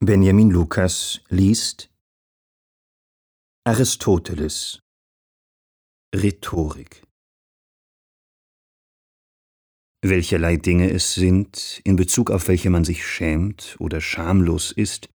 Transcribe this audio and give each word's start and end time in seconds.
Benjamin 0.00 0.50
Lukas 0.50 1.20
liest 1.28 1.90
Aristoteles 3.64 4.78
Rhetorik 6.14 7.02
Welcherlei 10.00 10.56
Dinge 10.56 10.88
es 10.92 11.14
sind, 11.14 11.80
in 11.82 11.96
Bezug 11.96 12.30
auf 12.30 12.46
welche 12.46 12.70
man 12.70 12.84
sich 12.84 13.04
schämt 13.04 13.74
oder 13.80 14.00
schamlos 14.00 14.70
ist, 14.70 15.08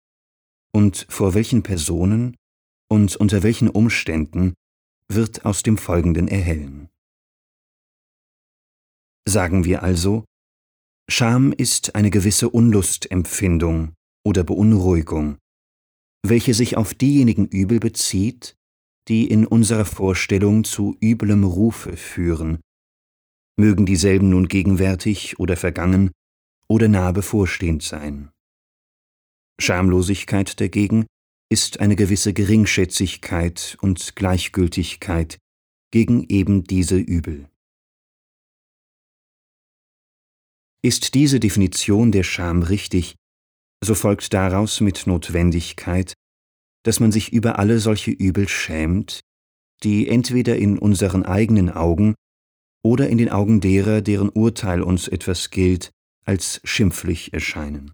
und 0.73 1.05
vor 1.11 1.35
welchen 1.35 1.62
Personen 1.62 2.35
und 2.89 3.17
unter 3.17 3.43
welchen 3.43 3.69
Umständen, 3.69 4.55
wird 5.09 5.45
aus 5.45 5.62
dem 5.62 5.77
Folgenden 5.77 6.27
erhellen. 6.27 6.89
Sagen 9.29 9.67
wir 9.67 9.83
also, 9.83 10.25
Scham 11.07 11.53
ist 11.53 11.95
eine 11.95 12.09
gewisse 12.09 12.49
Unlustempfindung 12.49 13.95
oder 14.25 14.45
Beunruhigung, 14.45 15.39
welche 16.26 16.54
sich 16.54 16.76
auf 16.76 16.95
diejenigen 16.95 17.46
Übel 17.46 17.81
bezieht, 17.81 18.57
die 19.08 19.29
in 19.29 19.46
unserer 19.46 19.85
Vorstellung 19.85 20.64
zu 20.64 20.96
üblem 21.00 21.45
Rufe 21.45 21.96
führen, 21.96 22.61
mögen 23.59 23.86
dieselben 23.86 24.31
nun 24.31 24.48
gegenwärtig 24.48 25.39
oder 25.39 25.57
vergangen 25.57 26.11
oder 26.68 26.89
nah 26.89 27.12
bevorstehend 27.12 27.82
sein. 27.82 28.31
Schamlosigkeit 29.61 30.61
dagegen 30.61 31.07
ist 31.50 31.81
eine 31.81 31.96
gewisse 31.96 32.33
Geringschätzigkeit 32.33 33.77
und 33.83 34.14
Gleichgültigkeit 34.17 35.39
gegen 35.91 36.25
eben 36.28 36.64
diese 36.64 36.97
Übel. 36.97 37.50
Ist 40.83 41.14
diese 41.14 41.41
Definition 41.41 42.12
der 42.12 42.23
Scham 42.23 42.62
richtig, 42.62 43.17
so 43.83 43.94
folgt 43.94 44.33
daraus 44.34 44.80
mit 44.80 45.06
Notwendigkeit, 45.06 46.14
dass 46.84 47.00
man 47.00 47.12
sich 47.12 47.33
über 47.33 47.58
alle 47.58 47.78
solche 47.78 48.11
Übel 48.11 48.48
schämt, 48.48 49.20
die 49.83 50.09
entweder 50.09 50.56
in 50.56 50.78
unseren 50.78 51.25
eigenen 51.25 51.70
Augen 51.70 52.14
oder 52.83 53.09
in 53.09 53.19
den 53.19 53.31
Augen 53.31 53.61
derer, 53.61 54.00
deren 54.03 54.28
Urteil 54.28 54.83
uns 54.83 55.09
etwas 55.09 55.50
gilt, 55.50 55.91
als 56.25 56.61
schimpflich 56.64 57.33
erscheinen. 57.33 57.92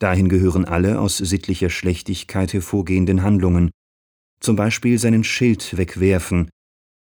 Dahin 0.00 0.28
gehören 0.28 0.64
alle 0.64 0.98
aus 1.00 1.18
sittlicher 1.18 1.70
Schlechtigkeit 1.70 2.52
hervorgehenden 2.52 3.22
Handlungen, 3.22 3.70
zum 4.40 4.56
Beispiel 4.56 4.98
seinen 4.98 5.22
Schild 5.22 5.76
wegwerfen 5.76 6.50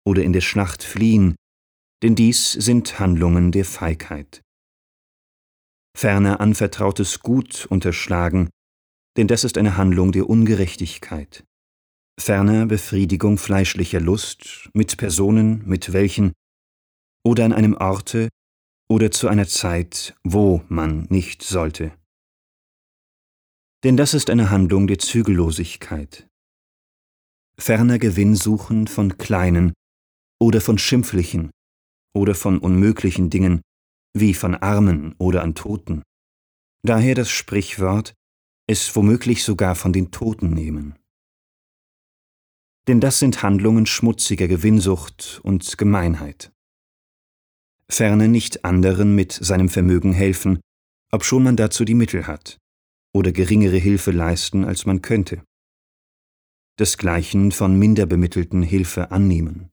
oder 0.05 0.23
in 0.23 0.33
der 0.33 0.41
Schlacht 0.41 0.83
fliehen, 0.83 1.35
denn 2.03 2.15
dies 2.15 2.51
sind 2.51 2.99
Handlungen 2.99 3.51
der 3.51 3.65
Feigheit 3.65 4.41
ferner 5.97 6.39
anvertrautes 6.39 7.19
Gut 7.19 7.65
unterschlagen, 7.69 8.49
denn 9.17 9.27
das 9.27 9.43
ist 9.43 9.57
eine 9.57 9.77
Handlung 9.77 10.11
der 10.11 10.29
Ungerechtigkeit. 10.29 11.43
Ferner 12.19 12.65
Befriedigung 12.65 13.37
fleischlicher 13.37 13.99
Lust 13.99 14.69
mit 14.73 14.97
Personen, 14.97 15.63
mit 15.65 15.93
welchen 15.93 16.33
oder 17.25 17.45
an 17.45 17.53
einem 17.53 17.75
Orte 17.75 18.29
oder 18.89 19.11
zu 19.11 19.27
einer 19.27 19.47
Zeit, 19.47 20.15
wo 20.23 20.63
man 20.67 21.05
nicht 21.09 21.43
sollte. 21.43 21.93
Denn 23.83 23.97
das 23.97 24.13
ist 24.13 24.29
eine 24.29 24.49
Handlung 24.49 24.87
der 24.87 24.99
Zügellosigkeit. 24.99 26.27
Ferner 27.57 27.99
Gewinnsuchen 27.99 28.87
von 28.87 29.17
kleinen 29.17 29.73
oder 30.39 30.61
von 30.61 30.77
schimpflichen 30.77 31.51
oder 32.13 32.35
von 32.35 32.59
unmöglichen 32.59 33.29
Dingen, 33.29 33.61
wie 34.13 34.33
von 34.33 34.55
Armen 34.55 35.15
oder 35.17 35.41
an 35.43 35.55
Toten. 35.55 36.03
Daher 36.83 37.15
das 37.15 37.29
Sprichwort, 37.29 38.13
es 38.67 38.95
womöglich 38.95 39.43
sogar 39.43 39.75
von 39.75 39.93
den 39.93 40.11
Toten 40.11 40.51
nehmen. 40.51 40.95
Denn 42.87 42.99
das 42.99 43.19
sind 43.19 43.43
Handlungen 43.43 43.85
schmutziger 43.85 44.47
Gewinnsucht 44.47 45.39
und 45.43 45.77
Gemeinheit. 45.77 46.51
Ferne 47.89 48.27
nicht 48.27 48.65
anderen 48.65 49.15
mit 49.15 49.31
seinem 49.33 49.69
Vermögen 49.69 50.13
helfen, 50.13 50.59
obschon 51.11 51.43
man 51.43 51.57
dazu 51.57 51.85
die 51.85 51.93
Mittel 51.93 52.25
hat, 52.25 52.57
oder 53.13 53.31
geringere 53.31 53.77
Hilfe 53.77 54.11
leisten, 54.11 54.63
als 54.63 54.85
man 54.85 55.01
könnte. 55.01 55.43
Desgleichen 56.79 57.51
von 57.51 57.77
Minderbemittelten 57.77 58.63
Hilfe 58.63 59.11
annehmen. 59.11 59.69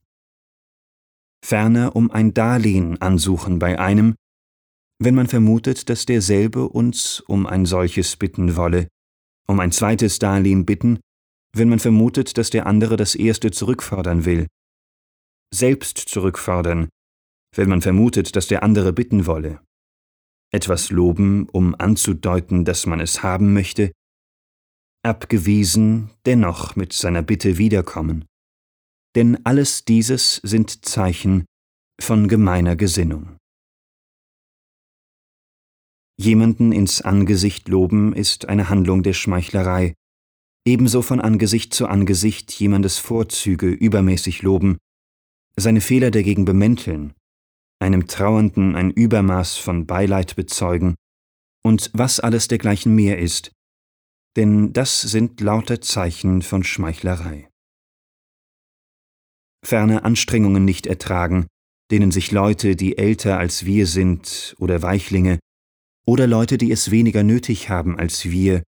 Ferner 1.44 1.94
um 1.96 2.10
ein 2.10 2.34
Darlehen 2.34 3.00
ansuchen 3.00 3.58
bei 3.58 3.78
einem, 3.78 4.16
wenn 4.98 5.14
man 5.14 5.28
vermutet, 5.28 5.88
dass 5.88 6.06
derselbe 6.06 6.68
uns 6.68 7.20
um 7.20 7.46
ein 7.46 7.66
solches 7.66 8.16
bitten 8.16 8.56
wolle, 8.56 8.88
um 9.46 9.60
ein 9.60 9.72
zweites 9.72 10.18
Darlehen 10.18 10.66
bitten, 10.66 11.00
wenn 11.54 11.68
man 11.68 11.78
vermutet, 11.78 12.36
dass 12.36 12.50
der 12.50 12.66
andere 12.66 12.96
das 12.96 13.14
erste 13.14 13.50
zurückfordern 13.50 14.24
will, 14.24 14.46
selbst 15.54 15.98
zurückfordern, 15.98 16.88
wenn 17.54 17.68
man 17.68 17.80
vermutet, 17.80 18.36
dass 18.36 18.48
der 18.48 18.62
andere 18.62 18.92
bitten 18.92 19.26
wolle, 19.26 19.60
etwas 20.52 20.90
loben, 20.90 21.48
um 21.48 21.74
anzudeuten, 21.74 22.64
dass 22.64 22.86
man 22.86 23.00
es 23.00 23.22
haben 23.22 23.54
möchte, 23.54 23.92
abgewiesen, 25.02 26.10
dennoch 26.26 26.76
mit 26.76 26.92
seiner 26.92 27.22
Bitte 27.22 27.56
wiederkommen. 27.56 28.26
Denn 29.16 29.44
alles 29.46 29.84
dieses 29.84 30.36
sind 30.36 30.84
Zeichen 30.84 31.46
von 32.00 32.28
gemeiner 32.28 32.76
Gesinnung. 32.76 33.37
Jemanden 36.20 36.72
ins 36.72 37.00
Angesicht 37.00 37.68
loben 37.68 38.12
ist 38.12 38.48
eine 38.48 38.68
Handlung 38.68 39.04
der 39.04 39.12
Schmeichlerei, 39.12 39.94
ebenso 40.66 41.00
von 41.00 41.20
Angesicht 41.20 41.72
zu 41.72 41.86
Angesicht 41.86 42.50
jemandes 42.52 42.98
Vorzüge 42.98 43.68
übermäßig 43.68 44.42
loben, 44.42 44.78
seine 45.56 45.80
Fehler 45.80 46.10
dagegen 46.10 46.44
bemänteln, 46.44 47.14
einem 47.80 48.08
Trauernden 48.08 48.74
ein 48.74 48.90
Übermaß 48.90 49.56
von 49.56 49.86
Beileid 49.86 50.34
bezeugen 50.34 50.96
und 51.64 51.90
was 51.94 52.18
alles 52.18 52.48
dergleichen 52.48 52.94
mehr 52.94 53.18
ist, 53.18 53.52
denn 54.36 54.72
das 54.72 55.00
sind 55.00 55.40
lauter 55.40 55.80
Zeichen 55.80 56.42
von 56.42 56.64
Schmeichlerei. 56.64 57.48
Ferner 59.64 60.04
Anstrengungen 60.04 60.64
nicht 60.64 60.86
ertragen, 60.86 61.46
denen 61.90 62.10
sich 62.10 62.32
Leute, 62.32 62.74
die 62.74 62.98
älter 62.98 63.38
als 63.38 63.64
wir 63.64 63.86
sind 63.86 64.54
oder 64.58 64.82
Weichlinge, 64.82 65.38
oder 66.08 66.26
Leute, 66.26 66.56
die 66.56 66.72
es 66.72 66.90
weniger 66.90 67.22
nötig 67.22 67.68
haben 67.68 67.98
als 67.98 68.24
wir 68.24 68.62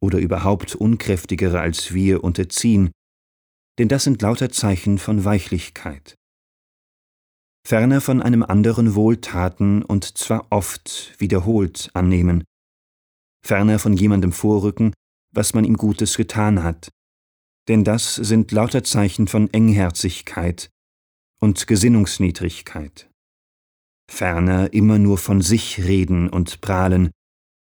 oder 0.00 0.18
überhaupt 0.20 0.74
unkräftigere 0.74 1.60
als 1.60 1.92
wir 1.92 2.24
unterziehen, 2.24 2.90
denn 3.78 3.88
das 3.88 4.04
sind 4.04 4.22
lauter 4.22 4.48
Zeichen 4.48 4.96
von 4.96 5.22
Weichlichkeit. 5.22 6.14
Ferner 7.66 8.00
von 8.00 8.22
einem 8.22 8.42
anderen 8.42 8.94
Wohltaten 8.94 9.82
und 9.82 10.16
zwar 10.16 10.46
oft 10.48 11.12
wiederholt 11.18 11.90
annehmen, 11.92 12.44
ferner 13.44 13.78
von 13.78 13.92
jemandem 13.92 14.32
vorrücken, 14.32 14.94
was 15.30 15.52
man 15.52 15.64
ihm 15.64 15.76
Gutes 15.76 16.16
getan 16.16 16.62
hat, 16.62 16.88
denn 17.68 17.84
das 17.84 18.14
sind 18.14 18.50
lauter 18.50 18.82
Zeichen 18.82 19.28
von 19.28 19.52
Engherzigkeit 19.52 20.70
und 21.38 21.66
Gesinnungsniedrigkeit 21.66 23.07
ferner 24.10 24.72
immer 24.72 24.98
nur 24.98 25.18
von 25.18 25.40
sich 25.40 25.84
reden 25.84 26.28
und 26.28 26.60
prahlen 26.60 27.10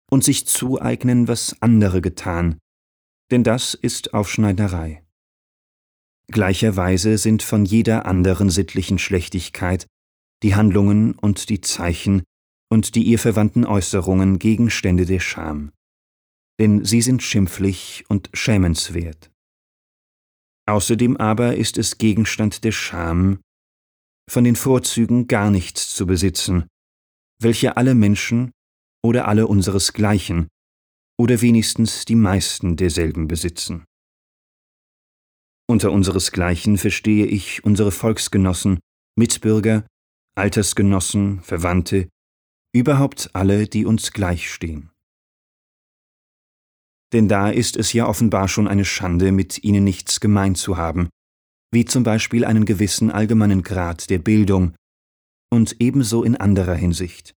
und 0.09 0.23
sich 0.23 0.47
zueignen, 0.47 1.28
was 1.28 1.61
andere 1.61 2.01
getan, 2.01 2.59
denn 3.31 3.44
das 3.44 3.73
ist 3.73 4.13
Aufschneiderei. 4.13 5.03
Gleicherweise 6.28 7.17
sind 7.17 7.44
von 7.44 7.66
jeder 7.66 8.06
anderen 8.06 8.50
sittlichen 8.50 8.97
Schlechtigkeit 8.97 9.85
die 10.44 10.56
Handlungen 10.56 11.13
und 11.13 11.50
die 11.50 11.61
Zeichen 11.61 12.23
und 12.69 12.95
die 12.95 13.03
ihr 13.03 13.19
verwandten 13.19 13.66
Äußerungen 13.66 14.39
Gegenstände 14.39 15.06
der 15.06 15.19
Scham, 15.19 15.72
denn 16.59 16.83
sie 16.83 17.01
sind 17.01 17.23
schimpflich 17.23 18.06
und 18.09 18.30
schämenswert. 18.33 19.31
Außerdem 20.68 21.18
aber 21.18 21.56
ist 21.56 21.77
es 21.77 21.98
Gegenstand 21.98 22.63
der 22.63 22.71
Scham, 22.71 23.39
von 24.30 24.44
den 24.44 24.56
Vorzügen 24.56 25.27
gar 25.27 25.51
nichts 25.51 25.94
zu 25.94 26.06
besitzen, 26.06 26.68
welche 27.42 27.77
alle 27.77 27.95
Menschen 27.95 28.51
oder 29.04 29.27
alle 29.27 29.48
unseresgleichen 29.48 30.48
oder 31.19 31.42
wenigstens 31.42 32.06
die 32.06 32.16
meisten 32.16 32.75
derselben 32.75 33.27
besitzen. 33.27 33.86
Unter 35.68 35.92
unseresgleichen 35.92 36.77
verstehe 36.77 37.25
ich 37.25 37.63
unsere 37.63 37.92
Volksgenossen, 37.92 38.80
Mitbürger, 39.18 39.88
Altersgenossen, 40.36 41.42
Verwandte, 41.42 42.10
überhaupt 42.75 43.30
alle, 43.33 43.68
die 43.68 43.86
uns 43.86 44.12
gleichstehen. 44.12 44.92
Denn 47.13 47.30
da 47.30 47.50
ist 47.50 47.77
es 47.77 47.94
ja 47.94 48.07
offenbar 48.07 48.48
schon 48.48 48.68
eine 48.68 48.86
Schande, 48.86 49.31
mit 49.31 49.63
ihnen 49.63 49.83
nichts 49.83 50.19
gemein 50.19 50.56
zu 50.56 50.75
haben, 50.77 51.10
wie 51.75 51.86
zum 51.86 52.04
Beispiel 52.04 52.45
einen 52.45 52.66
gewissen 52.66 53.12
allgemeinen 53.12 53.62
Grad 53.62 54.10
der 54.10 54.18
Bildung 54.18 54.75
und 55.54 55.75
ebenso 55.80 56.24
in 56.24 56.38
anderer 56.38 56.74
Hinsicht. 56.74 57.36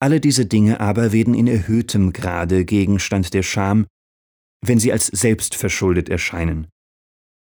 Alle 0.00 0.20
diese 0.20 0.46
Dinge 0.46 0.80
aber 0.80 1.12
werden 1.12 1.34
in 1.34 1.48
erhöhtem 1.48 2.12
Grade 2.12 2.64
Gegenstand 2.64 3.34
der 3.34 3.42
Scham, 3.42 3.86
wenn 4.64 4.78
sie 4.78 4.92
als 4.92 5.08
selbstverschuldet 5.08 6.08
erscheinen. 6.08 6.68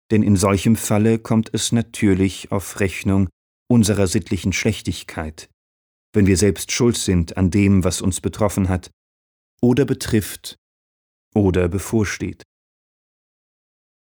Denn 0.09 0.23
in 0.23 0.37
solchem 0.37 0.75
Falle 0.75 1.19
kommt 1.19 1.53
es 1.53 1.71
natürlich 1.71 2.51
auf 2.51 2.79
Rechnung 2.79 3.29
unserer 3.69 4.07
sittlichen 4.07 4.53
Schlechtigkeit, 4.53 5.49
wenn 6.13 6.25
wir 6.25 6.37
selbst 6.37 6.71
schuld 6.71 6.97
sind 6.97 7.37
an 7.37 7.51
dem, 7.51 7.83
was 7.83 8.01
uns 8.01 8.21
betroffen 8.21 8.69
hat, 8.69 8.89
oder 9.61 9.85
betrifft 9.85 10.55
oder 11.35 11.67
bevorsteht. 11.67 12.43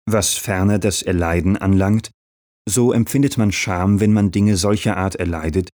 Was 0.08 0.36
ferner 0.36 0.78
das 0.80 1.02
Erleiden 1.02 1.58
anlangt, 1.58 2.12
so 2.68 2.94
empfindet 2.94 3.38
man 3.38 3.52
Scham, 3.52 4.00
wenn 4.00 4.14
man 4.14 4.32
Dinge 4.32 4.58
solcher 4.58 4.98
Art 4.98 5.16
erleidet, 5.16 5.70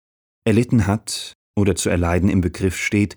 erlitten 0.44 0.86
hat 0.86 1.34
oder 1.58 1.74
zu 1.74 1.88
erleiden 1.88 2.28
im 2.28 2.40
Begriff 2.40 2.76
steht, 2.76 3.16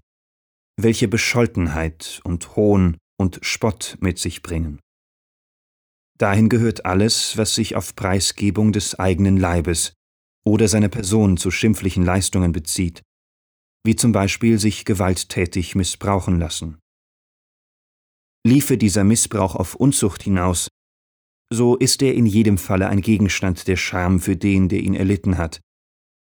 welche 0.80 1.08
Bescholtenheit 1.08 2.20
und 2.24 2.56
Hohn 2.56 2.98
und 3.20 3.40
Spott 3.44 3.98
mit 4.00 4.18
sich 4.18 4.42
bringen. 4.42 4.80
Dahin 6.18 6.50
gehört 6.50 6.86
alles, 6.86 7.38
was 7.38 7.56
sich 7.56 7.76
auf 7.76 7.96
Preisgebung 7.96 8.72
des 8.72 8.98
eigenen 9.00 9.38
Leibes 9.38 9.94
oder 10.46 10.68
seiner 10.68 10.90
Person 10.90 11.38
zu 11.38 11.52
schimpflichen 11.52 12.04
Leistungen 12.04 12.52
bezieht, 12.52 13.02
wie 13.86 13.96
zum 13.96 14.12
Beispiel 14.12 14.60
sich 14.60 14.86
gewalttätig 14.86 15.76
missbrauchen 15.76 16.40
lassen. 16.40 16.80
Liefe 18.46 18.78
dieser 18.78 19.04
Missbrauch 19.04 19.56
auf 19.56 19.76
Unzucht 19.76 20.24
hinaus, 20.24 20.68
so 21.54 21.76
ist 21.76 22.02
er 22.02 22.14
in 22.14 22.26
jedem 22.26 22.58
Falle 22.58 22.90
ein 22.90 23.02
Gegenstand 23.02 23.68
der 23.68 23.78
Scham 23.78 24.20
für 24.20 24.36
den, 24.36 24.70
der 24.70 24.80
ihn 24.80 24.96
erlitten 24.96 25.38
hat, 25.38 25.62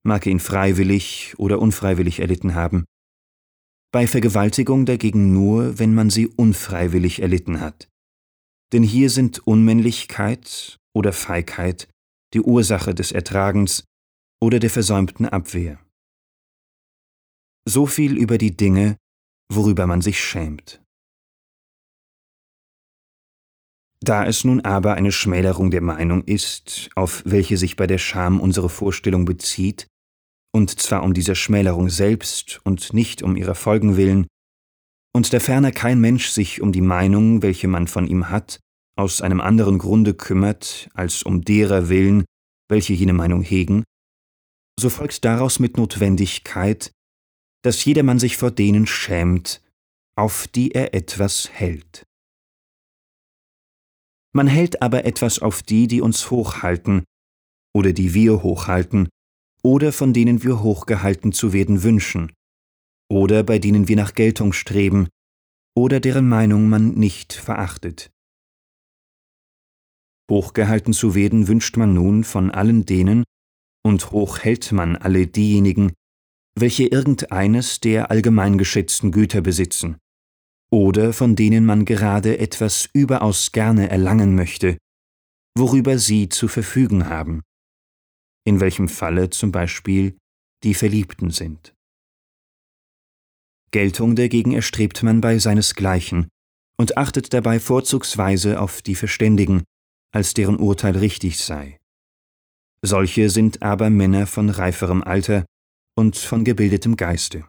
mag 0.03 0.25
ihn 0.25 0.39
freiwillig 0.39 1.35
oder 1.37 1.59
unfreiwillig 1.59 2.19
erlitten 2.19 2.55
haben. 2.55 2.85
Bei 3.91 4.07
Vergewaltigung 4.07 4.85
dagegen 4.85 5.33
nur, 5.33 5.79
wenn 5.79 5.93
man 5.93 6.09
sie 6.09 6.27
unfreiwillig 6.27 7.21
erlitten 7.21 7.59
hat. 7.59 7.89
Denn 8.71 8.83
hier 8.83 9.09
sind 9.09 9.39
Unmännlichkeit 9.47 10.77
oder 10.93 11.13
Feigheit 11.13 11.89
die 12.33 12.41
Ursache 12.41 12.93
des 12.93 13.11
Ertragens 13.11 13.83
oder 14.41 14.59
der 14.59 14.69
versäumten 14.69 15.27
Abwehr. 15.27 15.79
So 17.67 17.85
viel 17.87 18.17
über 18.17 18.37
die 18.37 18.55
Dinge, 18.55 18.97
worüber 19.51 19.87
man 19.87 20.01
sich 20.01 20.23
schämt. 20.23 20.81
Da 24.01 24.25
es 24.25 24.43
nun 24.43 24.61
aber 24.61 24.93
eine 24.93 25.11
Schmälerung 25.11 25.71
der 25.71 25.81
Meinung 25.81 26.23
ist, 26.23 26.89
auf 26.95 27.21
welche 27.25 27.57
sich 27.57 27.75
bei 27.75 27.85
der 27.85 27.97
Scham 27.97 28.39
unsere 28.39 28.69
Vorstellung 28.69 29.25
bezieht, 29.25 29.87
und 30.53 30.79
zwar 30.79 31.03
um 31.03 31.13
dieser 31.13 31.35
Schmälerung 31.35 31.89
selbst 31.89 32.61
und 32.63 32.93
nicht 32.93 33.21
um 33.21 33.35
ihrer 33.35 33.55
Folgen 33.55 33.97
willen, 33.97 34.27
und 35.13 35.33
da 35.33 35.39
ferner 35.39 35.71
kein 35.71 35.99
Mensch 35.99 36.29
sich 36.29 36.61
um 36.61 36.71
die 36.71 36.81
Meinung, 36.81 37.41
welche 37.41 37.67
man 37.67 37.87
von 37.87 38.07
ihm 38.07 38.29
hat, 38.29 38.59
aus 38.95 39.21
einem 39.21 39.41
anderen 39.41 39.77
Grunde 39.79 40.13
kümmert, 40.13 40.89
als 40.93 41.23
um 41.23 41.41
derer 41.41 41.89
willen, 41.89 42.25
welche 42.69 42.93
jene 42.93 43.13
Meinung 43.13 43.41
hegen, 43.41 43.83
so 44.79 44.89
folgt 44.89 45.25
daraus 45.25 45.59
mit 45.59 45.77
Notwendigkeit, 45.77 46.91
dass 47.63 47.83
jedermann 47.83 48.19
sich 48.19 48.37
vor 48.37 48.51
denen 48.51 48.87
schämt, 48.87 49.61
auf 50.15 50.47
die 50.47 50.71
er 50.71 50.93
etwas 50.93 51.49
hält. 51.51 52.05
Man 54.33 54.47
hält 54.47 54.81
aber 54.81 55.05
etwas 55.05 55.39
auf 55.39 55.63
die, 55.63 55.87
die 55.87 56.01
uns 56.01 56.29
hochhalten, 56.29 57.03
oder 57.75 57.93
die 57.93 58.13
wir 58.13 58.43
hochhalten, 58.43 59.09
oder 59.63 59.91
von 59.91 60.13
denen 60.13 60.43
wir 60.43 60.61
hochgehalten 60.61 61.31
zu 61.31 61.51
werden 61.53 61.83
wünschen, 61.83 62.31
oder 63.11 63.43
bei 63.43 63.59
denen 63.59 63.87
wir 63.87 63.95
nach 63.95 64.13
Geltung 64.13 64.53
streben, 64.53 65.07
oder 65.75 65.99
deren 65.99 66.27
Meinung 66.27 66.69
man 66.69 66.91
nicht 66.91 67.33
verachtet. 67.33 68.11
Hochgehalten 70.29 70.93
zu 70.93 71.15
werden 71.15 71.47
wünscht 71.47 71.75
man 71.77 71.93
nun 71.93 72.23
von 72.23 72.51
allen 72.51 72.85
denen, 72.85 73.23
und 73.83 74.11
hoch 74.11 74.39
hält 74.39 74.71
man 74.71 74.95
alle 74.95 75.25
diejenigen, 75.25 75.93
welche 76.55 76.85
irgendeines 76.85 77.79
der 77.79 78.11
allgemein 78.11 78.57
geschätzten 78.57 79.11
Güter 79.11 79.41
besitzen, 79.41 79.97
oder 80.71 81.13
von 81.13 81.35
denen 81.35 81.65
man 81.65 81.85
gerade 81.85 82.37
etwas 82.39 82.89
überaus 82.93 83.51
gerne 83.51 83.89
erlangen 83.89 84.35
möchte, 84.35 84.77
worüber 85.57 85.97
sie 85.97 86.29
zu 86.29 86.47
verfügen 86.47 87.09
haben, 87.09 87.41
in 88.45 88.59
welchem 88.59 88.87
Falle 88.87 89.29
zum 89.29 89.51
Beispiel 89.51 90.17
die 90.63 90.73
Verliebten 90.73 91.31
sind. 91.31 91.73
Geltung 93.71 94.15
dagegen 94.15 94.53
erstrebt 94.53 95.03
man 95.03 95.21
bei 95.21 95.37
seinesgleichen 95.37 96.27
und 96.77 96.97
achtet 96.97 97.33
dabei 97.33 97.59
vorzugsweise 97.59 98.59
auf 98.59 98.81
die 98.81 98.95
Verständigen, 98.95 99.63
als 100.11 100.33
deren 100.33 100.57
Urteil 100.57 100.97
richtig 100.97 101.37
sei. 101.37 101.77
Solche 102.81 103.29
sind 103.29 103.61
aber 103.61 103.89
Männer 103.89 104.25
von 104.25 104.49
reiferem 104.49 105.03
Alter 105.03 105.45
und 105.95 106.15
von 106.17 106.43
gebildetem 106.43 106.95
Geiste. 106.95 107.45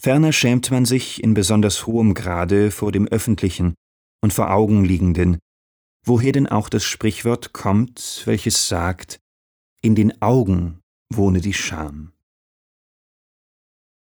Ferner 0.00 0.32
schämt 0.32 0.70
man 0.70 0.84
sich 0.84 1.22
in 1.22 1.34
besonders 1.34 1.86
hohem 1.86 2.14
Grade 2.14 2.70
vor 2.70 2.92
dem 2.92 3.08
Öffentlichen 3.08 3.74
und 4.22 4.32
vor 4.32 4.50
Augen 4.50 4.84
liegenden, 4.84 5.38
woher 6.04 6.32
denn 6.32 6.46
auch 6.46 6.68
das 6.68 6.84
Sprichwort 6.84 7.52
kommt, 7.52 8.22
welches 8.24 8.68
sagt, 8.68 9.18
in 9.82 9.94
den 9.94 10.22
Augen 10.22 10.80
wohne 11.12 11.40
die 11.40 11.54
Scham. 11.54 12.12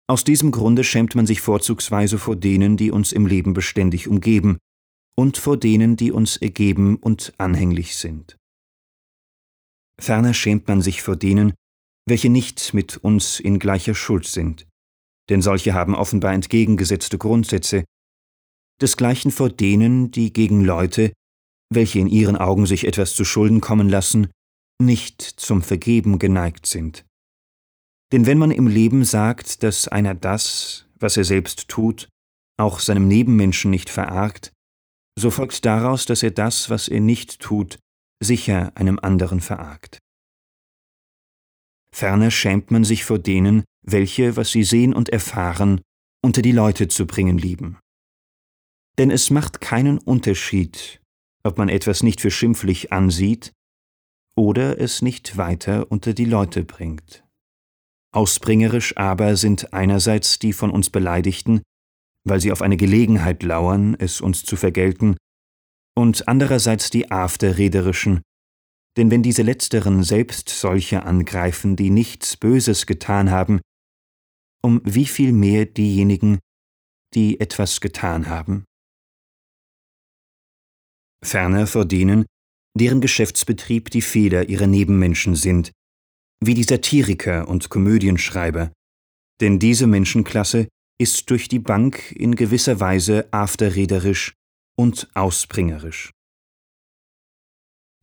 Aus 0.07 0.23
diesem 0.23 0.51
Grunde 0.51 0.83
schämt 0.83 1.15
man 1.15 1.25
sich 1.25 1.41
vorzugsweise 1.41 2.19
vor 2.19 2.35
denen, 2.35 2.77
die 2.77 2.91
uns 2.91 3.11
im 3.11 3.25
Leben 3.25 3.53
beständig 3.53 4.07
umgeben, 4.07 4.57
und 5.17 5.37
vor 5.37 5.57
denen, 5.57 5.95
die 5.95 6.11
uns 6.11 6.37
ergeben 6.37 6.97
und 6.97 7.33
anhänglich 7.37 7.95
sind. 7.95 8.37
Ferner 9.99 10.33
schämt 10.33 10.67
man 10.67 10.81
sich 10.81 11.01
vor 11.01 11.15
denen, 11.15 11.53
welche 12.05 12.29
nicht 12.29 12.73
mit 12.73 12.97
uns 12.97 13.39
in 13.39 13.59
gleicher 13.59 13.95
Schuld 13.95 14.27
sind, 14.27 14.67
denn 15.29 15.41
solche 15.41 15.73
haben 15.73 15.95
offenbar 15.95 16.33
entgegengesetzte 16.33 17.17
Grundsätze, 17.17 17.83
desgleichen 18.81 19.31
vor 19.31 19.49
denen, 19.49 20.11
die 20.11 20.33
gegen 20.33 20.63
Leute, 20.63 21.13
welche 21.73 21.99
in 21.99 22.07
ihren 22.07 22.35
Augen 22.35 22.65
sich 22.65 22.85
etwas 22.85 23.15
zu 23.15 23.25
Schulden 23.25 23.61
kommen 23.61 23.89
lassen, 23.89 24.27
nicht 24.81 25.21
zum 25.21 25.61
Vergeben 25.61 26.19
geneigt 26.19 26.65
sind. 26.65 27.05
Denn 28.11 28.25
wenn 28.25 28.37
man 28.37 28.51
im 28.51 28.67
Leben 28.67 29.03
sagt, 29.03 29.63
dass 29.63 29.87
einer 29.87 30.13
das, 30.13 30.87
was 30.99 31.17
er 31.17 31.23
selbst 31.23 31.67
tut, 31.67 32.07
auch 32.57 32.79
seinem 32.79 33.07
Nebenmenschen 33.07 33.71
nicht 33.71 33.89
verargt, 33.89 34.51
so 35.17 35.31
folgt 35.31 35.65
daraus, 35.65 36.05
dass 36.05 36.23
er 36.23 36.31
das, 36.31 36.69
was 36.69 36.87
er 36.87 36.99
nicht 36.99 37.39
tut, 37.39 37.79
sicher 38.21 38.71
einem 38.75 38.99
anderen 38.99 39.41
verargt. 39.41 39.99
Ferner 41.93 42.31
schämt 42.31 42.71
man 42.71 42.83
sich 42.83 43.05
vor 43.05 43.19
denen, 43.19 43.63
welche, 43.85 44.35
was 44.35 44.51
sie 44.51 44.63
sehen 44.63 44.93
und 44.93 45.09
erfahren, 45.09 45.81
unter 46.23 46.41
die 46.41 46.51
Leute 46.51 46.87
zu 46.87 47.05
bringen 47.05 47.37
lieben. 47.37 47.77
Denn 48.97 49.11
es 49.11 49.29
macht 49.29 49.61
keinen 49.61 49.97
Unterschied, 49.97 51.01
ob 51.43 51.57
man 51.57 51.69
etwas 51.69 52.01
nicht 52.01 52.21
für 52.21 52.31
schimpflich 52.31 52.91
ansieht 52.91 53.51
oder 54.35 54.79
es 54.79 55.01
nicht 55.01 55.37
weiter 55.37 55.91
unter 55.91 56.13
die 56.13 56.25
Leute 56.25 56.63
bringt. 56.63 57.23
Ausbringerisch 58.11 58.97
aber 58.97 59.35
sind 59.35 59.73
einerseits 59.73 60.39
die 60.39 60.53
von 60.53 60.71
uns 60.71 60.89
Beleidigten, 60.89 61.61
weil 62.23 62.39
sie 62.39 62.51
auf 62.51 62.61
eine 62.61 62.77
Gelegenheit 62.77 63.43
lauern, 63.43 63.95
es 63.99 64.21
uns 64.21 64.43
zu 64.43 64.55
vergelten, 64.55 65.17
und 65.97 66.27
andererseits 66.27 66.89
die 66.89 67.11
Afterrederischen, 67.11 68.21
denn 68.97 69.11
wenn 69.11 69.23
diese 69.23 69.43
letzteren 69.43 70.03
selbst 70.03 70.49
solche 70.49 71.03
angreifen, 71.03 71.75
die 71.75 71.89
nichts 71.89 72.37
Böses 72.37 72.85
getan 72.85 73.31
haben, 73.31 73.59
um 74.65 74.81
wie 74.83 75.05
viel 75.05 75.31
mehr 75.31 75.67
diejenigen, 75.67 76.39
die 77.13 77.39
etwas 77.39 77.81
getan 77.81 78.27
haben? 78.27 78.65
Ferner 81.23 81.67
vor 81.67 81.85
denen, 81.85 82.25
deren 82.75 82.99
Geschäftsbetrieb 82.99 83.91
die 83.91 84.01
Feder 84.01 84.49
ihrer 84.49 84.65
Nebenmenschen 84.65 85.35
sind, 85.35 85.71
wie 86.43 86.55
die 86.55 86.63
Satiriker 86.63 87.47
und 87.47 87.69
Komödienschreiber, 87.69 88.71
denn 89.39 89.59
diese 89.59 89.85
Menschenklasse 89.85 90.67
ist 90.99 91.29
durch 91.29 91.47
die 91.47 91.59
Bank 91.59 92.11
in 92.13 92.35
gewisser 92.35 92.79
Weise 92.79 93.27
afterrederisch 93.31 94.33
und 94.75 95.09
ausbringerisch. 95.13 96.11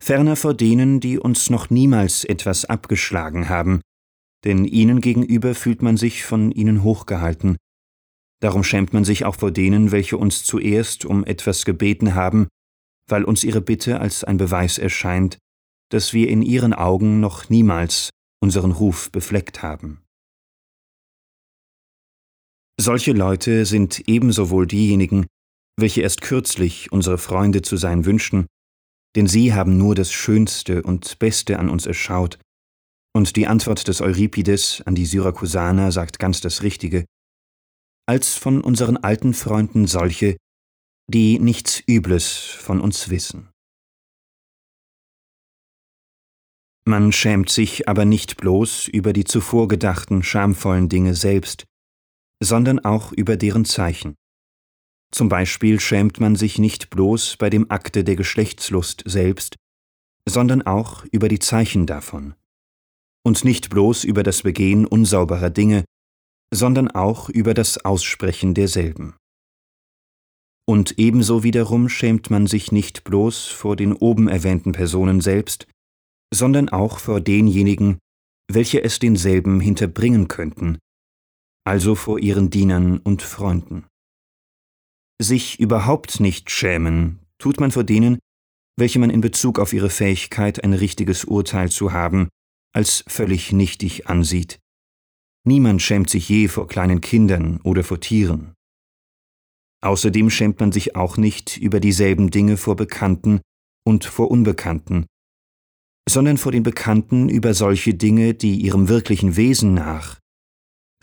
Ferner 0.01 0.37
vor 0.37 0.53
denen, 0.53 1.01
die 1.01 1.19
uns 1.19 1.49
noch 1.49 1.69
niemals 1.69 2.23
etwas 2.23 2.65
abgeschlagen 2.65 3.49
haben, 3.49 3.81
denn 4.43 4.65
ihnen 4.65 5.01
gegenüber 5.01 5.55
fühlt 5.55 5.81
man 5.81 5.97
sich 5.97 6.23
von 6.23 6.51
ihnen 6.51 6.83
hochgehalten. 6.83 7.57
Darum 8.41 8.63
schämt 8.63 8.91
man 8.93 9.05
sich 9.05 9.25
auch 9.25 9.35
vor 9.35 9.51
denen, 9.51 9.91
welche 9.91 10.17
uns 10.17 10.43
zuerst 10.43 11.05
um 11.05 11.23
etwas 11.23 11.63
gebeten 11.63 12.13
haben, 12.13 12.47
weil 13.09 13.23
uns 13.23 13.43
ihre 13.43 13.61
Bitte 13.61 14.01
als 14.01 14.23
ein 14.23 14.37
Beweis 14.37 14.77
erscheint, 14.77 15.37
dass 15.89 16.13
wir 16.13 16.27
in 16.29 16.41
ihren 16.41 16.73
Augen 16.73 17.19
noch 17.19 17.49
niemals 17.49 18.09
unseren 18.41 18.71
Ruf 18.71 19.11
befleckt 19.11 19.61
haben. 19.61 20.03
Solche 22.79 23.13
Leute 23.13 23.65
sind 23.65 24.03
ebenso 24.07 24.49
wohl 24.49 24.67
diejenigen, 24.67 25.27
welche 25.79 26.01
erst 26.01 26.21
kürzlich 26.21 26.91
unsere 26.91 27.17
Freunde 27.17 27.61
zu 27.61 27.77
sein 27.77 28.05
wünschten, 28.05 28.47
denn 29.15 29.27
sie 29.27 29.53
haben 29.53 29.77
nur 29.77 29.95
das 29.95 30.11
Schönste 30.11 30.81
und 30.83 31.19
Beste 31.19 31.59
an 31.59 31.69
uns 31.69 31.85
erschaut, 31.85 32.39
und 33.13 33.35
die 33.35 33.47
Antwort 33.47 33.87
des 33.87 34.01
Euripides 34.01 34.81
an 34.85 34.95
die 34.95 35.05
Syrakusaner 35.05 35.91
sagt 35.91 36.19
ganz 36.19 36.41
das 36.41 36.63
Richtige, 36.63 37.05
als 38.07 38.35
von 38.35 38.61
unseren 38.61 38.97
alten 38.97 39.33
Freunden 39.33 39.87
solche, 39.87 40.35
die 41.07 41.39
nichts 41.39 41.81
Übles 41.87 42.37
von 42.37 42.81
uns 42.81 43.09
wissen. 43.09 43.49
Man 46.85 47.13
schämt 47.13 47.49
sich 47.49 47.87
aber 47.87 48.03
nicht 48.03 48.35
bloß 48.37 48.89
über 48.89 49.13
die 49.13 49.23
zuvor 49.23 49.69
gedachten 49.69 50.21
schamvollen 50.21 50.89
Dinge 50.89 51.15
selbst, 51.15 51.63
sondern 52.41 52.79
auch 52.79 53.13
über 53.13 53.37
deren 53.37 53.63
Zeichen. 53.63 54.15
Zum 55.11 55.29
Beispiel 55.29 55.79
schämt 55.79 56.19
man 56.19 56.35
sich 56.35 56.59
nicht 56.59 56.89
bloß 56.89 57.37
bei 57.37 57.49
dem 57.49 57.71
Akte 57.71 58.03
der 58.03 58.17
Geschlechtslust 58.17 59.03
selbst, 59.05 59.55
sondern 60.27 60.61
auch 60.63 61.05
über 61.05 61.29
die 61.29 61.39
Zeichen 61.39 61.85
davon. 61.85 62.35
Und 63.25 63.45
nicht 63.45 63.69
bloß 63.69 64.03
über 64.03 64.23
das 64.23 64.43
Begehen 64.43 64.85
unsauberer 64.85 65.49
Dinge, 65.49 65.85
sondern 66.53 66.89
auch 66.89 67.29
über 67.29 67.53
das 67.53 67.83
Aussprechen 67.83 68.53
derselben. 68.53 69.15
Und 70.65 70.97
ebenso 70.97 71.43
wiederum 71.43 71.89
schämt 71.89 72.29
man 72.29 72.47
sich 72.47 72.71
nicht 72.71 73.03
bloß 73.03 73.47
vor 73.47 73.75
den 73.75 73.93
oben 73.93 74.27
erwähnten 74.27 74.71
Personen 74.71 75.19
selbst, 75.19 75.67
sondern 76.33 76.69
auch 76.69 76.99
vor 76.99 77.21
denjenigen, 77.21 77.97
welche 78.49 78.83
es 78.83 78.99
denselben 78.99 79.59
hinterbringen 79.59 80.27
könnten, 80.27 80.77
also 81.65 81.95
vor 81.95 82.19
ihren 82.19 82.49
Dienern 82.49 82.97
und 82.99 83.21
Freunden. 83.21 83.85
Sich 85.21 85.59
überhaupt 85.59 86.19
nicht 86.19 86.49
schämen 86.49 87.19
tut 87.39 87.59
man 87.59 87.71
vor 87.71 87.83
denen, 87.83 88.19
welche 88.77 88.99
man 88.99 89.09
in 89.09 89.21
Bezug 89.21 89.59
auf 89.59 89.73
ihre 89.73 89.89
Fähigkeit, 89.89 90.63
ein 90.63 90.73
richtiges 90.73 91.25
Urteil 91.25 91.69
zu 91.69 91.93
haben, 91.93 92.29
als 92.73 93.03
völlig 93.07 93.51
nichtig 93.51 94.07
ansieht. 94.07 94.59
Niemand 95.45 95.81
schämt 95.81 96.09
sich 96.09 96.27
je 96.29 96.47
vor 96.47 96.67
kleinen 96.67 97.01
Kindern 97.01 97.59
oder 97.63 97.83
vor 97.83 97.99
Tieren. 97.99 98.53
Außerdem 99.81 100.29
schämt 100.29 100.59
man 100.59 100.71
sich 100.71 100.95
auch 100.95 101.17
nicht 101.17 101.57
über 101.57 101.79
dieselben 101.79 102.31
Dinge 102.31 102.57
vor 102.57 102.75
Bekannten 102.75 103.41
und 103.85 104.05
vor 104.05 104.31
Unbekannten, 104.31 105.05
sondern 106.09 106.37
vor 106.37 106.51
den 106.51 106.63
Bekannten 106.63 107.27
über 107.29 107.53
solche 107.53 107.93
Dinge, 107.93 108.33
die 108.33 108.55
ihrem 108.55 108.87
wirklichen 108.87 109.35
Wesen 109.35 109.73
nach, 109.73 110.19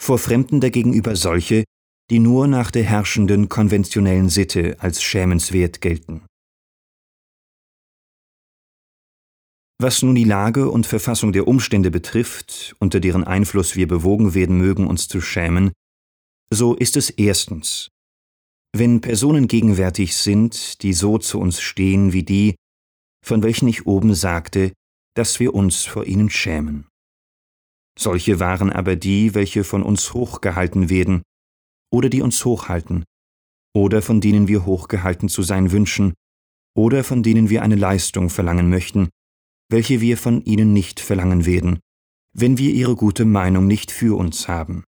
vor 0.01 0.19
Fremden 0.19 0.61
dagegen 0.61 0.95
über 0.95 1.15
solche, 1.15 1.65
die 2.11 2.19
nur 2.19 2.47
nach 2.47 2.71
der 2.71 2.85
herrschenden 2.85 3.51
konventionellen 3.51 4.31
Sitte 4.31 4.77
als 4.81 5.03
schämenswert 5.03 5.83
gelten. 5.83 6.23
Was 9.83 10.03
nun 10.03 10.15
die 10.15 10.25
Lage 10.25 10.69
und 10.69 10.87
Verfassung 10.87 11.33
der 11.33 11.49
Umstände 11.49 11.91
betrifft, 11.91 12.77
unter 12.81 13.01
deren 13.01 13.25
Einfluss 13.25 13.77
wir 13.77 13.89
bewogen 13.89 14.35
werden 14.35 14.59
mögen, 14.59 14.87
uns 14.87 15.09
zu 15.09 15.23
schämen, 15.23 15.73
so 16.53 16.75
ist 16.75 16.99
es 16.99 17.09
erstens, 17.09 17.89
wenn 18.77 19.01
Personen 19.01 19.49
gegenwärtig 19.49 20.19
sind, 20.19 20.83
die 20.83 20.93
so 20.93 21.17
zu 21.17 21.41
uns 21.41 21.63
stehen 21.63 22.13
wie 22.13 22.25
die, 22.25 22.57
von 23.25 23.43
welchen 23.43 23.69
ich 23.69 23.87
oben 23.87 24.15
sagte, 24.15 24.75
dass 25.17 25.41
wir 25.41 25.55
uns 25.55 25.87
vor 25.87 26.05
ihnen 26.05 26.29
schämen. 26.29 26.87
Solche 27.99 28.39
waren 28.39 28.71
aber 28.71 28.97
die, 28.97 29.35
welche 29.35 29.65
von 29.65 29.83
uns 29.83 30.13
hochgehalten 30.13 30.91
werden, 30.91 31.23
oder 31.91 32.11
die 32.11 32.21
uns 32.21 32.45
hochhalten, 32.45 33.05
oder 33.75 34.03
von 34.03 34.21
denen 34.21 34.47
wir 34.47 34.67
hochgehalten 34.67 35.31
zu 35.31 35.43
sein 35.43 35.73
wünschen, 35.73 36.13
oder 36.77 37.03
von 37.03 37.23
denen 37.23 37.49
wir 37.49 37.63
eine 37.63 37.77
Leistung 37.77 38.29
verlangen 38.29 38.69
möchten, 38.69 39.09
welche 39.71 40.01
wir 40.01 40.19
von 40.19 40.45
ihnen 40.45 40.73
nicht 40.73 41.01
verlangen 41.01 41.47
werden, 41.47 41.79
wenn 42.33 42.59
wir 42.59 42.73
ihre 42.73 42.97
gute 42.97 43.25
Meinung 43.25 43.67
nicht 43.67 43.91
für 43.91 44.19
uns 44.19 44.49
haben. 44.49 44.85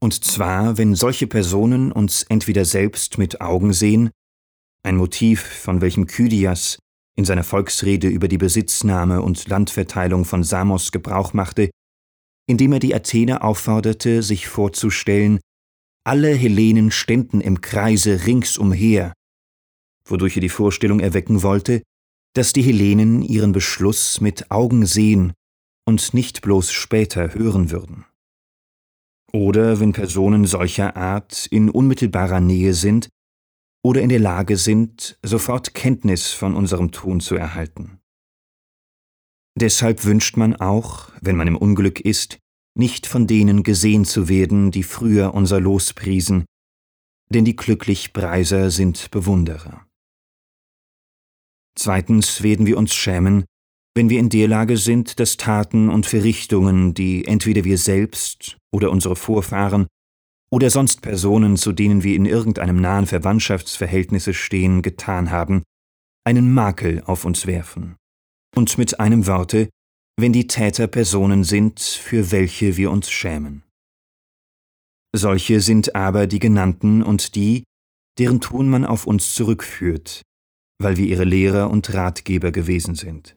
Und 0.00 0.24
zwar, 0.24 0.76
wenn 0.78 0.94
solche 0.94 1.26
Personen 1.26 1.90
uns 1.90 2.22
entweder 2.24 2.64
selbst 2.64 3.18
mit 3.18 3.40
Augen 3.40 3.72
sehen, 3.72 4.10
ein 4.82 4.96
Motiv, 4.96 5.40
von 5.40 5.80
welchem 5.80 6.06
Kydias 6.06 6.78
in 7.16 7.24
seiner 7.24 7.44
Volksrede 7.44 8.08
über 8.08 8.28
die 8.28 8.38
Besitznahme 8.38 9.22
und 9.22 9.48
Landverteilung 9.48 10.26
von 10.26 10.44
Samos 10.44 10.92
Gebrauch 10.92 11.32
machte, 11.32 11.70
indem 12.46 12.74
er 12.74 12.78
die 12.78 12.94
Athener 12.94 13.42
aufforderte, 13.42 14.22
sich 14.22 14.46
vorzustellen, 14.46 15.40
alle 16.04 16.32
Hellenen 16.34 16.90
ständen 16.90 17.40
im 17.40 17.62
Kreise 17.62 18.26
ringsumher, 18.26 19.12
wodurch 20.06 20.36
er 20.36 20.42
die 20.42 20.50
Vorstellung 20.50 21.00
erwecken 21.00 21.42
wollte, 21.42 21.82
dass 22.36 22.52
die 22.52 22.62
Hellenen 22.62 23.22
ihren 23.22 23.52
Beschluss 23.52 24.20
mit 24.20 24.50
Augen 24.50 24.84
sehen 24.84 25.32
und 25.86 26.12
nicht 26.12 26.42
bloß 26.42 26.70
später 26.70 27.32
hören 27.32 27.70
würden. 27.70 28.04
Oder 29.32 29.80
wenn 29.80 29.94
Personen 29.94 30.44
solcher 30.44 30.96
Art 30.96 31.46
in 31.46 31.70
unmittelbarer 31.70 32.40
Nähe 32.40 32.74
sind 32.74 33.08
oder 33.82 34.02
in 34.02 34.10
der 34.10 34.18
Lage 34.18 34.58
sind, 34.58 35.18
sofort 35.22 35.72
Kenntnis 35.72 36.32
von 36.32 36.54
unserem 36.54 36.90
Tun 36.92 37.20
zu 37.20 37.36
erhalten. 37.36 38.00
Deshalb 39.58 40.04
wünscht 40.04 40.36
man 40.36 40.56
auch, 40.56 41.12
wenn 41.22 41.36
man 41.36 41.48
im 41.48 41.56
Unglück 41.56 42.00
ist, 42.00 42.38
nicht 42.76 43.06
von 43.06 43.26
denen 43.26 43.62
gesehen 43.62 44.04
zu 44.04 44.28
werden, 44.28 44.70
die 44.70 44.82
früher 44.82 45.32
unser 45.32 45.58
Los 45.58 45.94
priesen, 45.94 46.44
denn 47.30 47.46
die 47.46 47.56
glücklich 47.56 48.12
Preiser 48.12 48.70
sind 48.70 49.10
Bewunderer. 49.10 49.85
Zweitens 51.78 52.42
werden 52.42 52.66
wir 52.66 52.78
uns 52.78 52.94
schämen, 52.94 53.44
wenn 53.94 54.10
wir 54.10 54.18
in 54.18 54.28
der 54.28 54.48
Lage 54.48 54.76
sind, 54.76 55.20
dass 55.20 55.36
Taten 55.36 55.88
und 55.88 56.06
Verrichtungen, 56.06 56.94
die 56.94 57.24
entweder 57.24 57.64
wir 57.64 57.78
selbst 57.78 58.56
oder 58.70 58.90
unsere 58.90 59.16
Vorfahren 59.16 59.86
oder 60.50 60.70
sonst 60.70 61.02
Personen, 61.02 61.56
zu 61.56 61.72
denen 61.72 62.02
wir 62.02 62.14
in 62.14 62.26
irgendeinem 62.26 62.80
nahen 62.80 63.06
Verwandtschaftsverhältnisse 63.06 64.34
stehen, 64.34 64.82
getan 64.82 65.30
haben, 65.30 65.62
einen 66.24 66.52
Makel 66.52 67.02
auf 67.06 67.24
uns 67.24 67.46
werfen. 67.46 67.96
Und 68.54 68.78
mit 68.78 69.00
einem 69.00 69.26
Worte, 69.26 69.68
wenn 70.18 70.32
die 70.32 70.46
Täter 70.46 70.86
Personen 70.86 71.44
sind, 71.44 71.80
für 71.80 72.30
welche 72.30 72.76
wir 72.76 72.90
uns 72.90 73.10
schämen. 73.10 73.62
Solche 75.14 75.60
sind 75.60 75.94
aber 75.94 76.26
die 76.26 76.38
genannten 76.38 77.02
und 77.02 77.34
die, 77.34 77.64
deren 78.18 78.40
Tun 78.40 78.68
man 78.68 78.84
auf 78.84 79.06
uns 79.06 79.34
zurückführt, 79.34 80.22
weil 80.78 80.96
wir 80.96 81.06
ihre 81.06 81.24
Lehrer 81.24 81.70
und 81.70 81.92
Ratgeber 81.92 82.52
gewesen 82.52 82.94
sind. 82.94 83.36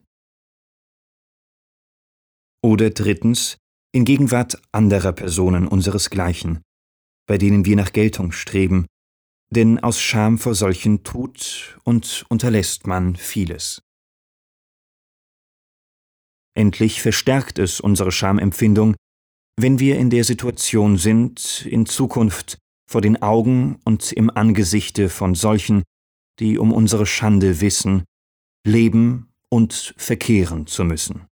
Oder 2.62 2.90
drittens, 2.90 3.58
in 3.94 4.06
Gegenwart 4.06 4.62
anderer 4.72 5.14
Personen 5.14 5.68
unseresgleichen, 5.68 6.62
bei 7.28 7.38
denen 7.38 7.66
wir 7.66 7.76
nach 7.76 7.94
Geltung 7.94 8.32
streben, 8.32 8.86
denn 9.52 9.80
aus 9.80 10.00
Scham 10.00 10.38
vor 10.38 10.54
solchen 10.54 11.04
tut 11.04 11.80
und 11.84 12.26
unterlässt 12.30 12.86
man 12.86 13.16
vieles. 13.16 13.82
Endlich 16.56 17.02
verstärkt 17.02 17.58
es 17.58 17.80
unsere 17.80 18.12
Schamempfindung, 18.12 18.96
wenn 19.58 19.80
wir 19.80 19.98
in 19.98 20.10
der 20.10 20.24
Situation 20.24 20.98
sind, 20.98 21.66
in 21.66 21.86
Zukunft 21.86 22.58
vor 22.90 23.02
den 23.02 23.22
Augen 23.22 23.80
und 23.86 24.12
im 24.12 24.30
Angesichte 24.30 25.10
von 25.10 25.36
solchen, 25.36 25.84
die 26.40 26.58
um 26.58 26.72
unsere 26.72 27.06
Schande 27.06 27.62
wissen, 27.62 28.04
leben 28.66 29.32
und 29.50 29.94
verkehren 29.98 30.68
zu 30.68 30.84
müssen. 30.84 31.26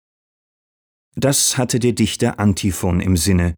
Das 1.16 1.58
hatte 1.58 1.80
der 1.80 1.94
Dichter 1.94 2.40
Antiphon 2.40 3.00
im 3.00 3.16
Sinne, 3.16 3.56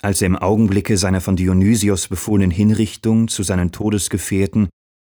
als 0.00 0.22
er 0.22 0.26
im 0.26 0.36
Augenblicke 0.36 0.96
seiner 0.96 1.20
von 1.20 1.36
Dionysios 1.36 2.08
befohlenen 2.08 2.50
Hinrichtung 2.50 3.28
zu 3.28 3.42
seinen 3.42 3.72
Todesgefährten, 3.72 4.68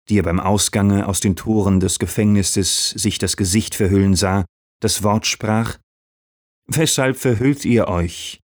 die 0.10 0.20
er 0.20 0.24
beim 0.24 0.40
Ausgange 0.40 1.08
aus 1.08 1.20
den 1.20 1.36
Toren 1.36 1.80
des 1.80 2.00
Gefängnisses 2.00 2.90
sich 2.92 3.18
das 3.18 3.38
Gesicht 3.38 3.76
verhüllen 3.76 4.16
sah, 4.16 4.46
das 4.82 5.04
Wort 5.04 5.26
sprach 5.26 5.78
Weshalb 6.68 7.18
verhüllt 7.18 7.66
ihr 7.66 7.88
euch? 7.88 8.40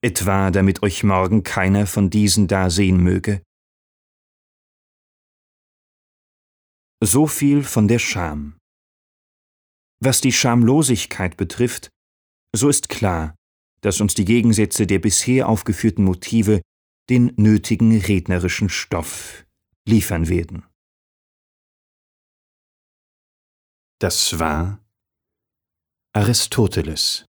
Etwa, 0.00 0.52
damit 0.52 0.82
euch 0.84 1.02
morgen 1.02 1.42
keiner 1.42 1.86
von 1.86 2.10
diesen 2.10 2.46
da 2.46 2.70
sehen 2.70 3.02
möge? 3.02 3.42
So 7.00 7.26
viel 7.28 7.62
von 7.62 7.86
der 7.86 8.00
Scham. 8.00 8.58
Was 10.00 10.20
die 10.20 10.32
Schamlosigkeit 10.32 11.36
betrifft, 11.36 11.90
so 12.52 12.68
ist 12.68 12.88
klar, 12.88 13.36
dass 13.82 14.00
uns 14.00 14.14
die 14.14 14.24
Gegensätze 14.24 14.86
der 14.86 14.98
bisher 14.98 15.48
aufgeführten 15.48 16.04
Motive 16.04 16.60
den 17.08 17.32
nötigen 17.36 17.96
rednerischen 18.00 18.68
Stoff 18.68 19.46
liefern 19.86 20.28
werden. 20.28 20.66
Das 24.00 24.38
war 24.38 24.84
Aristoteles 26.14 27.26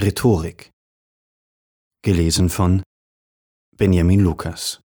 Rhetorik 0.00 0.70
gelesen 2.02 2.48
von 2.48 2.82
Benjamin 3.76 4.20
Lukas 4.20 4.80